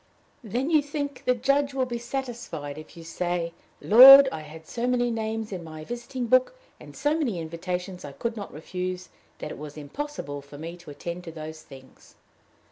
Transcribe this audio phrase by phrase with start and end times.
[0.43, 4.87] "Then you think the Judge will be satisfied if you say, 'Lord, I had so
[4.87, 9.51] many names in my visiting book, and so many invitations I could not refuse, that
[9.51, 12.15] it was impossible for me to attend to those things'?"